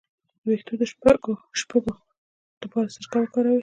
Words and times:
د 0.39 0.41
ویښتو 0.49 0.73
د 0.79 0.83
شپږو 0.91 1.93
لپاره 2.63 2.87
سرکه 2.95 3.17
وکاروئ 3.21 3.59